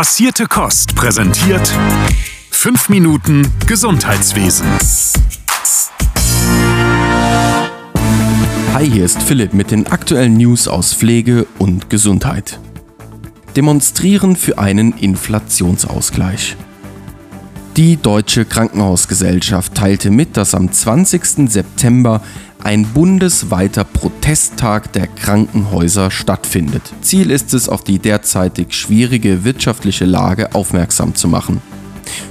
Passierte 0.00 0.46
Kost 0.46 0.94
präsentiert 0.94 1.70
5 2.52 2.88
Minuten 2.88 3.46
Gesundheitswesen. 3.66 4.66
Hi, 8.72 8.90
hier 8.90 9.04
ist 9.04 9.22
Philipp 9.22 9.52
mit 9.52 9.70
den 9.70 9.88
aktuellen 9.88 10.38
News 10.38 10.68
aus 10.68 10.94
Pflege 10.94 11.46
und 11.58 11.90
Gesundheit. 11.90 12.58
Demonstrieren 13.56 14.36
für 14.36 14.56
einen 14.56 14.96
Inflationsausgleich. 14.96 16.56
Die 17.76 17.98
Deutsche 17.98 18.46
Krankenhausgesellschaft 18.46 19.74
teilte 19.74 20.10
mit, 20.10 20.38
dass 20.38 20.54
am 20.54 20.72
20. 20.72 21.50
September 21.50 22.22
ein 22.64 22.84
bundesweiter 22.84 23.84
Protesttag 23.84 24.92
der 24.92 25.06
Krankenhäuser 25.06 26.10
stattfindet. 26.10 26.82
Ziel 27.02 27.30
ist 27.30 27.54
es, 27.54 27.68
auf 27.68 27.84
die 27.84 27.98
derzeitig 27.98 28.74
schwierige 28.74 29.44
wirtschaftliche 29.44 30.04
Lage 30.04 30.54
aufmerksam 30.54 31.14
zu 31.14 31.28
machen. 31.28 31.62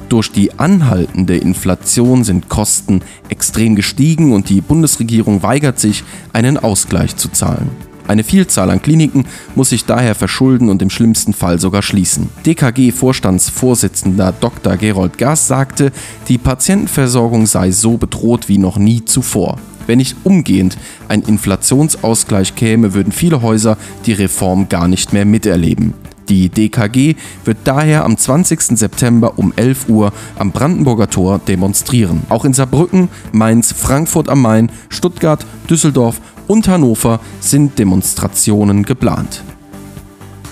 Durch 0.09 0.31
die 0.31 0.58
anhaltende 0.58 1.38
Inflation 1.38 2.23
sind 2.23 2.50
Kosten 2.50 3.02
extrem 3.30 3.76
gestiegen 3.76 4.34
und 4.34 4.50
die 4.50 4.62
Bundesregierung 4.62 5.44
weigert 5.44 5.80
sich, 5.80 6.03
einen 6.34 6.58
Ausgleich 6.58 7.16
zu 7.16 7.30
zahlen. 7.30 7.70
Eine 8.08 8.23
Vielzahl 8.23 8.72
an 8.72 8.81
Kliniken 8.81 9.25
muss 9.53 9.70
sich 9.70 9.86
daher 9.86 10.16
verschulden 10.16 10.70
und 10.70 10.81
im 10.81 10.89
schlimmsten 10.89 11.31
Fall 11.31 11.59
sogar 11.59 11.84
schließen. 11.84 12.30
DKG-Vorstandsvorsitzender 12.44 14.34
Dr. 14.39 14.77
Gerold 14.77 15.20
Gass 15.20 15.48
sagte, 15.48 15.91
die 16.27 16.39
Patientenversorgung 16.39 17.45
sei 17.45 17.70
so 17.70 17.98
bedroht 17.98 18.50
wie 18.50 18.58
noch 18.58 18.77
nie 18.77 19.05
zuvor. 19.05 19.59
Wenn 19.89 19.98
nicht 19.98 20.17
umgehend 20.23 20.77
ein 21.07 21.23
Inflationsausgleich 21.23 22.53
käme, 22.53 22.93
würden 22.93 23.11
viele 23.11 23.41
Häuser 23.41 23.75
die 24.05 24.13
Reform 24.13 24.70
gar 24.70 24.88
nicht 24.88 25.13
mehr 25.13 25.25
miterleben. 25.25 25.95
Die 26.30 26.49
DKG 26.49 27.16
wird 27.43 27.57
daher 27.63 28.05
am 28.05 28.16
20. 28.16 28.77
September 28.77 29.39
um 29.39 29.52
11 29.55 29.89
Uhr 29.89 30.14
am 30.38 30.52
Brandenburger 30.52 31.09
Tor 31.09 31.39
demonstrieren. 31.39 32.22
Auch 32.30 32.45
in 32.45 32.53
Saarbrücken, 32.53 33.09
Mainz, 33.31 33.73
Frankfurt 33.73 34.30
am 34.30 34.44
Main, 34.44 34.72
Stuttgart, 34.89 35.44
Düsseldorf 35.67 36.21
und 36.47 36.67
Hannover 36.67 37.19
sind 37.39 37.80
Demonstrationen 37.80 38.83
geplant. 38.83 39.42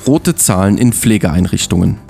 Rote 0.07 0.33
Zahlen 0.35 0.79
in 0.79 0.93
Pflegeeinrichtungen. 0.93 2.06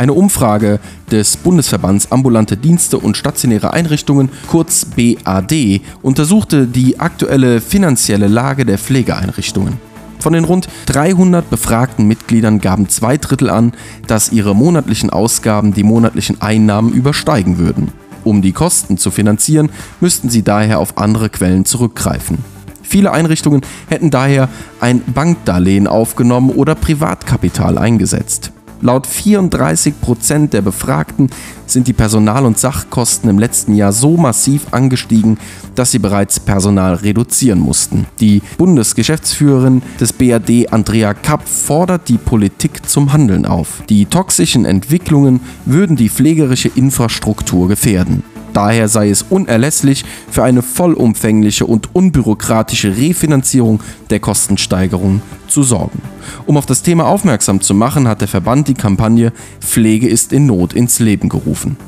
Eine 0.00 0.14
Umfrage 0.14 0.80
des 1.10 1.36
Bundesverbands 1.36 2.10
Ambulante 2.10 2.56
Dienste 2.56 2.96
und 2.96 3.18
Stationäre 3.18 3.74
Einrichtungen, 3.74 4.30
kurz 4.46 4.86
BAD, 4.86 5.82
untersuchte 6.00 6.66
die 6.66 6.98
aktuelle 6.98 7.60
finanzielle 7.60 8.26
Lage 8.26 8.64
der 8.64 8.78
Pflegeeinrichtungen. 8.78 9.74
Von 10.18 10.32
den 10.32 10.44
rund 10.44 10.70
300 10.86 11.50
befragten 11.50 12.08
Mitgliedern 12.08 12.60
gaben 12.60 12.88
zwei 12.88 13.18
Drittel 13.18 13.50
an, 13.50 13.72
dass 14.06 14.32
ihre 14.32 14.56
monatlichen 14.56 15.10
Ausgaben 15.10 15.74
die 15.74 15.84
monatlichen 15.84 16.40
Einnahmen 16.40 16.94
übersteigen 16.94 17.58
würden. 17.58 17.92
Um 18.24 18.40
die 18.40 18.52
Kosten 18.52 18.96
zu 18.96 19.10
finanzieren, 19.10 19.68
müssten 20.00 20.30
sie 20.30 20.42
daher 20.42 20.78
auf 20.78 20.96
andere 20.96 21.28
Quellen 21.28 21.66
zurückgreifen. 21.66 22.38
Viele 22.82 23.12
Einrichtungen 23.12 23.60
hätten 23.90 24.08
daher 24.08 24.48
ein 24.80 25.02
Bankdarlehen 25.02 25.86
aufgenommen 25.86 26.48
oder 26.48 26.74
Privatkapital 26.74 27.76
eingesetzt. 27.76 28.50
Laut 28.82 29.06
34 29.06 30.00
Prozent 30.00 30.52
der 30.54 30.62
Befragten 30.62 31.28
sind 31.66 31.86
die 31.86 31.92
Personal- 31.92 32.46
und 32.46 32.58
Sachkosten 32.58 33.28
im 33.28 33.38
letzten 33.38 33.74
Jahr 33.74 33.92
so 33.92 34.16
massiv 34.16 34.72
angestiegen, 34.72 35.38
dass 35.74 35.90
sie 35.90 35.98
bereits 35.98 36.40
Personal 36.40 36.94
reduzieren 36.94 37.60
mussten. 37.60 38.06
Die 38.20 38.42
Bundesgeschäftsführerin 38.58 39.82
des 40.00 40.12
BAD 40.12 40.72
Andrea 40.72 41.14
Kapp 41.14 41.46
fordert 41.46 42.08
die 42.08 42.18
Politik 42.18 42.88
zum 42.88 43.12
Handeln 43.12 43.44
auf. 43.44 43.82
Die 43.88 44.06
toxischen 44.06 44.64
Entwicklungen 44.64 45.40
würden 45.66 45.96
die 45.96 46.08
pflegerische 46.08 46.70
Infrastruktur 46.74 47.68
gefährden. 47.68 48.22
Daher 48.60 48.88
sei 48.88 49.08
es 49.08 49.22
unerlässlich, 49.22 50.04
für 50.30 50.44
eine 50.44 50.60
vollumfängliche 50.60 51.64
und 51.64 51.94
unbürokratische 51.94 52.94
Refinanzierung 52.94 53.80
der 54.10 54.20
Kostensteigerung 54.20 55.22
zu 55.48 55.62
sorgen. 55.62 56.02
Um 56.44 56.58
auf 56.58 56.66
das 56.66 56.82
Thema 56.82 57.06
aufmerksam 57.06 57.62
zu 57.62 57.72
machen, 57.72 58.06
hat 58.06 58.20
der 58.20 58.28
Verband 58.28 58.68
die 58.68 58.74
Kampagne 58.74 59.32
Pflege 59.60 60.08
ist 60.08 60.34
in 60.34 60.44
Not 60.44 60.74
ins 60.74 60.98
Leben 60.98 61.30
gerufen. 61.30 61.78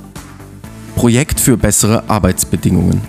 Projekt 0.97 1.41
für 1.41 1.59
bessere 1.59 2.09
Arbeitsbedingungen. 2.09 3.03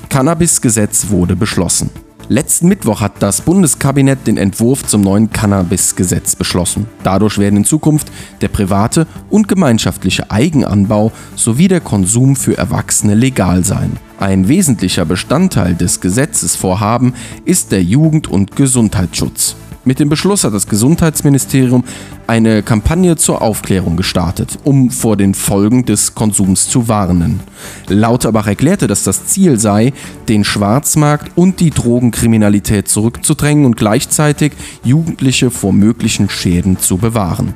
Cannabis-Gesetz 0.09 1.09
wurde 1.09 1.35
beschlossen. 1.35 1.89
Letzten 2.29 2.67
Mittwoch 2.67 2.99
hat 2.99 3.23
das 3.23 3.39
Bundeskabinett 3.39 4.27
den 4.27 4.35
Entwurf 4.35 4.85
zum 4.85 4.99
neuen 4.99 5.29
Cannabis-Gesetz 5.31 6.35
beschlossen. 6.35 6.85
Dadurch 7.01 7.37
werden 7.37 7.55
in 7.55 7.63
Zukunft 7.63 8.11
der 8.41 8.49
private 8.49 9.07
und 9.29 9.47
gemeinschaftliche 9.47 10.29
Eigenanbau 10.29 11.13
sowie 11.35 11.69
der 11.69 11.79
Konsum 11.79 12.35
für 12.35 12.57
Erwachsene 12.57 13.15
legal 13.15 13.63
sein. 13.63 13.93
Ein 14.19 14.49
wesentlicher 14.49 15.05
Bestandteil 15.05 15.75
des 15.75 16.01
Gesetzesvorhaben 16.01 17.13
ist 17.45 17.71
der 17.71 17.83
Jugend- 17.83 18.27
und 18.27 18.57
Gesundheitsschutz. 18.57 19.55
Mit 19.87 20.01
dem 20.01 20.09
Beschluss 20.09 20.43
hat 20.43 20.53
das 20.53 20.67
Gesundheitsministerium 20.67 21.85
eine 22.27 22.61
Kampagne 22.61 23.15
zur 23.15 23.41
Aufklärung 23.41 23.95
gestartet, 23.95 24.59
um 24.65 24.91
vor 24.91 25.15
den 25.15 25.33
Folgen 25.33 25.85
des 25.85 26.13
Konsums 26.13 26.67
zu 26.67 26.89
warnen. 26.89 27.39
Lauterbach 27.87 28.47
erklärte, 28.47 28.87
dass 28.87 29.03
das 29.03 29.27
Ziel 29.27 29.57
sei, 29.57 29.93
den 30.27 30.43
Schwarzmarkt 30.43 31.31
und 31.37 31.61
die 31.61 31.69
Drogenkriminalität 31.69 32.89
zurückzudrängen 32.89 33.63
und 33.63 33.77
gleichzeitig 33.77 34.51
Jugendliche 34.83 35.51
vor 35.51 35.71
möglichen 35.71 36.29
Schäden 36.29 36.77
zu 36.79 36.97
bewahren. 36.97 37.53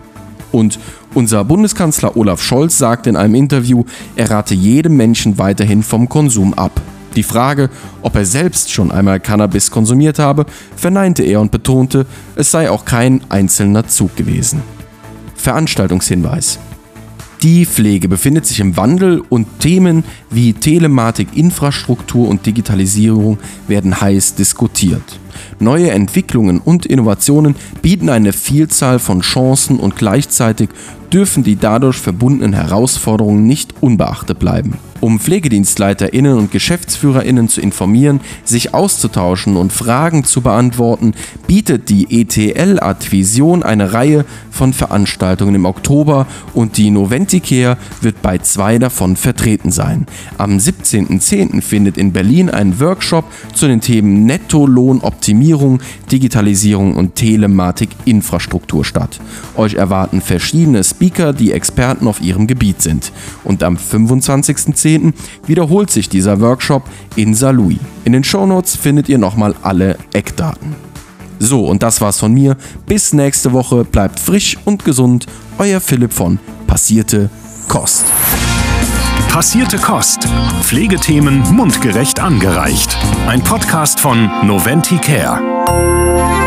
Und 0.54 0.80
unser 1.14 1.44
Bundeskanzler 1.44 2.16
Olaf 2.16 2.42
Scholz 2.42 2.78
sagte 2.78 3.10
in 3.10 3.18
einem 3.18 3.36
Interview, 3.36 3.84
er 4.16 4.32
rate 4.32 4.56
jedem 4.56 4.96
Menschen 4.96 5.38
weiterhin 5.38 5.84
vom 5.84 6.08
Konsum 6.08 6.54
ab. 6.54 6.80
Die 7.16 7.24
Frage, 7.24 7.70
ob 8.02 8.16
er 8.16 8.26
selbst 8.26 8.72
schon 8.72 8.92
einmal 8.92 9.20
Cannabis 9.20 9.70
konsumiert 9.70 10.20
habe, 10.20 10.46
verneinte 10.76 11.24
er 11.24 11.42
und 11.42 11.52
betonte, 11.52 12.06
es 12.36 12.52
sei 12.52 12.70
auch 12.70 12.86
kein 12.86 13.22
einzelner 13.30 13.88
Zug 13.88 14.16
gewesen. 14.16 14.62
Veranstaltungshinweis. 15.36 16.60
Die 17.44 17.66
Pflege 17.66 18.08
befindet 18.08 18.46
sich 18.46 18.60
im 18.60 18.78
Wandel 18.78 19.24
und 19.28 19.60
Themen 19.60 20.04
wie 20.30 20.54
Telematik, 20.54 21.36
Infrastruktur 21.36 22.30
und 22.30 22.46
Digitalisierung 22.46 23.40
werden 23.68 24.00
heiß 24.00 24.36
diskutiert. 24.36 25.02
Neue 25.60 25.92
Entwicklungen 25.92 26.60
und 26.60 26.86
Innovationen 26.86 27.56
bieten 27.82 28.10
eine 28.10 28.34
Vielzahl 28.34 29.00
von 29.00 29.22
Chancen 29.22 29.80
und 29.80 29.96
gleichzeitig 29.96 30.70
dürfen 31.12 31.44
die 31.44 31.56
dadurch 31.56 31.98
verbundenen 31.98 32.54
Herausforderungen 32.54 33.46
nicht 33.46 33.76
unbeachtet 33.82 34.40
bleiben. 34.40 34.78
Um 35.02 35.20
PflegedienstleiterInnen 35.20 36.38
und 36.38 36.52
GeschäftsführerInnen 36.52 37.50
zu 37.50 37.60
informieren, 37.60 38.22
sich 38.44 38.76
auszutauschen 38.76 39.58
und 39.58 39.74
Fragen 39.74 40.26
zu 40.26 40.42
beantworten, 40.42 41.14
bietet 41.48 41.90
die 41.90 42.22
ETL 42.22 42.80
Advision 42.80 43.64
eine 43.64 43.94
Reihe 43.94 44.26
von 44.52 44.74
Veranstaltungen 44.74 45.56
im 45.56 45.66
Oktober 45.66 46.28
und 46.54 46.78
die 46.78 46.92
Noventicare 46.92 47.78
wird 48.02 48.22
bei 48.22 48.38
zwei 48.38 48.78
davon 48.78 49.16
vertreten 49.16 49.72
sein. 49.72 50.06
Am 50.38 50.58
17.10. 50.58 51.62
findet 51.62 51.98
in 51.98 52.14
Berlin 52.14 52.52
ein 52.52 52.80
Workshop 52.80 53.26
zu 53.56 53.68
den 53.68 53.82
Themen 53.82 54.28
Netto-Lohnoptimierung 54.28 55.31
Optimierung, 55.32 55.80
Digitalisierung 56.12 56.98
und 56.98 57.16
Telematik-Infrastruktur 57.16 58.84
statt. 58.84 59.22
Euch 59.56 59.76
erwarten 59.76 60.20
verschiedene 60.20 60.84
Speaker, 60.84 61.32
die 61.32 61.54
Experten 61.54 62.06
auf 62.10 62.20
ihrem 62.20 62.48
Gebiet 62.48 62.82
sind. 62.82 63.14
Und 63.46 63.64
am 63.64 63.78
25.10. 63.78 65.14
wiederholt 65.48 65.90
sich 65.90 66.10
dieser 66.10 66.42
Workshop 66.42 66.84
in 67.16 67.34
Saarlouis. 67.34 67.80
In 68.04 68.12
den 68.12 68.26
Shownotes 68.26 68.76
findet 68.76 69.08
ihr 69.08 69.20
nochmal 69.20 69.56
alle 69.62 69.98
Eckdaten. 70.12 70.76
So, 71.40 71.66
und 71.66 71.82
das 71.82 72.02
war's 72.02 72.20
von 72.20 72.34
mir. 72.34 72.58
Bis 72.86 73.14
nächste 73.14 73.54
Woche. 73.54 73.86
Bleibt 73.86 74.20
frisch 74.20 74.58
und 74.66 74.84
gesund. 74.84 75.28
Euer 75.58 75.80
Philipp 75.80 76.12
von 76.12 76.40
Passierte 76.68 77.30
Kost. 77.70 78.04
Passierte 79.32 79.78
Kost. 79.78 80.28
Pflegethemen 80.62 81.40
mundgerecht 81.56 82.20
angereicht. 82.20 82.98
Ein 83.28 83.42
Podcast 83.42 84.02
von 84.02 84.30
Noventi 84.46 84.98
Care. 84.98 86.41